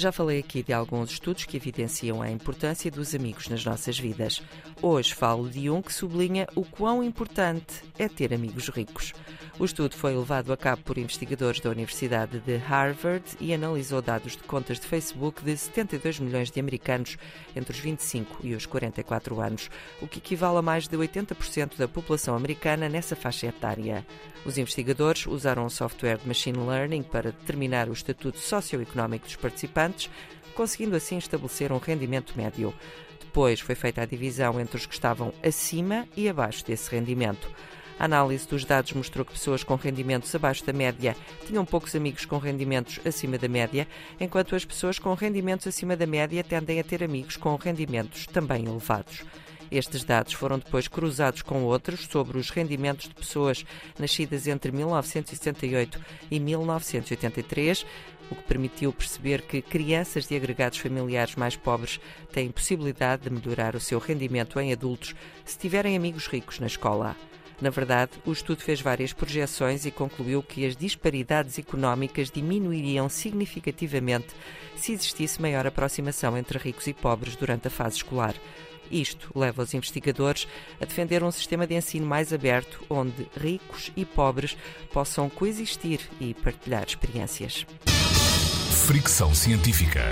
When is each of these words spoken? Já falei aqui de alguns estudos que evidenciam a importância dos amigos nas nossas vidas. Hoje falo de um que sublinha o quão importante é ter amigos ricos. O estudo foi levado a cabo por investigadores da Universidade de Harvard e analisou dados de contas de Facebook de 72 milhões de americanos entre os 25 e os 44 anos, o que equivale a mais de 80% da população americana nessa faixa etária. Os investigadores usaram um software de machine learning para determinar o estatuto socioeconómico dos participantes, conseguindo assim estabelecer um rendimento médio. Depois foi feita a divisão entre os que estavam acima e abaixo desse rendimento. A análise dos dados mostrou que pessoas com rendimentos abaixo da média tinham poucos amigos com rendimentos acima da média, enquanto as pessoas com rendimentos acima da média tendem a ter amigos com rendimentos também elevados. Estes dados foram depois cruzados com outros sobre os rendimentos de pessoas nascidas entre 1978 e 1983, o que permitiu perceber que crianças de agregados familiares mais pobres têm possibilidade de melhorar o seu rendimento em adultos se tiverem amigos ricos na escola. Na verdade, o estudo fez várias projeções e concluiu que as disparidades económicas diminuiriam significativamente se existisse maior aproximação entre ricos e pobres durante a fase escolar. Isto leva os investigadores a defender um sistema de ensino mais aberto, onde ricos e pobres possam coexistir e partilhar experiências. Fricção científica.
Já 0.00 0.10
falei 0.10 0.38
aqui 0.38 0.62
de 0.62 0.72
alguns 0.72 1.10
estudos 1.10 1.44
que 1.44 1.58
evidenciam 1.58 2.22
a 2.22 2.30
importância 2.30 2.90
dos 2.90 3.14
amigos 3.14 3.50
nas 3.50 3.62
nossas 3.66 3.98
vidas. 3.98 4.42
Hoje 4.80 5.12
falo 5.12 5.46
de 5.46 5.68
um 5.68 5.82
que 5.82 5.92
sublinha 5.92 6.48
o 6.56 6.64
quão 6.64 7.04
importante 7.04 7.82
é 7.98 8.08
ter 8.08 8.32
amigos 8.32 8.70
ricos. 8.70 9.12
O 9.58 9.64
estudo 9.66 9.94
foi 9.94 10.16
levado 10.16 10.54
a 10.54 10.56
cabo 10.56 10.82
por 10.84 10.96
investigadores 10.96 11.60
da 11.60 11.68
Universidade 11.68 12.40
de 12.40 12.56
Harvard 12.56 13.22
e 13.38 13.52
analisou 13.52 14.00
dados 14.00 14.34
de 14.34 14.42
contas 14.44 14.80
de 14.80 14.86
Facebook 14.86 15.44
de 15.44 15.54
72 15.54 16.18
milhões 16.18 16.50
de 16.50 16.58
americanos 16.58 17.18
entre 17.54 17.74
os 17.74 17.78
25 17.78 18.38
e 18.42 18.54
os 18.54 18.64
44 18.64 19.38
anos, 19.38 19.68
o 20.00 20.08
que 20.08 20.16
equivale 20.16 20.56
a 20.56 20.62
mais 20.62 20.88
de 20.88 20.96
80% 20.96 21.76
da 21.76 21.86
população 21.86 22.34
americana 22.34 22.88
nessa 22.88 23.14
faixa 23.14 23.48
etária. 23.48 24.06
Os 24.46 24.56
investigadores 24.56 25.26
usaram 25.26 25.66
um 25.66 25.68
software 25.68 26.16
de 26.16 26.26
machine 26.26 26.56
learning 26.56 27.02
para 27.02 27.30
determinar 27.30 27.90
o 27.90 27.92
estatuto 27.92 28.38
socioeconómico 28.38 29.26
dos 29.26 29.36
participantes, 29.36 29.89
conseguindo 30.54 30.96
assim 30.96 31.18
estabelecer 31.18 31.72
um 31.72 31.78
rendimento 31.78 32.34
médio. 32.36 32.74
Depois 33.20 33.60
foi 33.60 33.74
feita 33.74 34.02
a 34.02 34.06
divisão 34.06 34.60
entre 34.60 34.76
os 34.76 34.86
que 34.86 34.94
estavam 34.94 35.32
acima 35.42 36.06
e 36.16 36.28
abaixo 36.28 36.64
desse 36.64 36.90
rendimento. 36.90 37.48
A 37.98 38.06
análise 38.06 38.48
dos 38.48 38.64
dados 38.64 38.92
mostrou 38.94 39.26
que 39.26 39.32
pessoas 39.32 39.62
com 39.62 39.74
rendimentos 39.74 40.34
abaixo 40.34 40.64
da 40.64 40.72
média 40.72 41.14
tinham 41.46 41.66
poucos 41.66 41.94
amigos 41.94 42.24
com 42.24 42.38
rendimentos 42.38 42.98
acima 43.04 43.36
da 43.36 43.46
média, 43.46 43.86
enquanto 44.18 44.56
as 44.56 44.64
pessoas 44.64 44.98
com 44.98 45.12
rendimentos 45.12 45.66
acima 45.66 45.94
da 45.94 46.06
média 46.06 46.42
tendem 46.42 46.80
a 46.80 46.84
ter 46.84 47.04
amigos 47.04 47.36
com 47.36 47.54
rendimentos 47.56 48.26
também 48.26 48.64
elevados. 48.64 49.22
Estes 49.70 50.02
dados 50.02 50.32
foram 50.32 50.58
depois 50.58 50.88
cruzados 50.88 51.42
com 51.42 51.62
outros 51.62 52.08
sobre 52.10 52.38
os 52.38 52.50
rendimentos 52.50 53.08
de 53.08 53.14
pessoas 53.14 53.64
nascidas 53.98 54.48
entre 54.48 54.72
1978 54.72 56.00
e 56.30 56.40
1983, 56.40 57.86
o 58.30 58.34
que 58.34 58.42
permitiu 58.42 58.92
perceber 58.92 59.42
que 59.42 59.62
crianças 59.62 60.26
de 60.26 60.34
agregados 60.34 60.78
familiares 60.78 61.36
mais 61.36 61.56
pobres 61.56 62.00
têm 62.32 62.50
possibilidade 62.50 63.22
de 63.22 63.30
melhorar 63.30 63.76
o 63.76 63.80
seu 63.80 63.98
rendimento 63.98 64.58
em 64.58 64.72
adultos 64.72 65.14
se 65.44 65.58
tiverem 65.58 65.96
amigos 65.96 66.26
ricos 66.26 66.58
na 66.58 66.66
escola. 66.66 67.16
Na 67.60 67.68
verdade, 67.68 68.12
o 68.24 68.32
estudo 68.32 68.62
fez 68.62 68.80
várias 68.80 69.12
projeções 69.12 69.84
e 69.84 69.90
concluiu 69.90 70.42
que 70.42 70.64
as 70.64 70.74
disparidades 70.74 71.58
económicas 71.58 72.30
diminuiriam 72.30 73.08
significativamente 73.08 74.28
se 74.76 74.92
existisse 74.92 75.40
maior 75.40 75.66
aproximação 75.66 76.36
entre 76.38 76.58
ricos 76.58 76.86
e 76.86 76.94
pobres 76.94 77.36
durante 77.36 77.68
a 77.68 77.70
fase 77.70 77.96
escolar. 77.96 78.34
Isto 78.90 79.30
leva 79.38 79.62
os 79.62 79.74
investigadores 79.74 80.48
a 80.80 80.84
defender 80.84 81.22
um 81.22 81.30
sistema 81.30 81.66
de 81.66 81.74
ensino 81.74 82.06
mais 82.06 82.32
aberto, 82.32 82.84
onde 82.88 83.28
ricos 83.36 83.92
e 83.94 84.04
pobres 84.04 84.56
possam 84.92 85.28
coexistir 85.28 86.00
e 86.20 86.34
partilhar 86.34 86.84
experiências. 86.86 87.66
Fricção 88.86 89.32
científica. 89.34 90.10